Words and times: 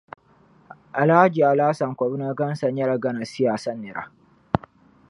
Alhaji 1.01 1.39
Alhassan 1.49 1.93
Kobina 1.99 2.29
Ghansah 2.37 2.71
nyɛla 2.73 2.95
Ghana 3.03 3.23
siyaasa 3.31 3.71
nira. 3.81 4.03